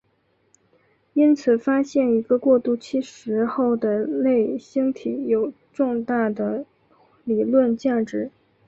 [1.13, 6.65] 因此发现一个过渡期时候的类星体有重大的
[7.23, 8.31] 理论价值。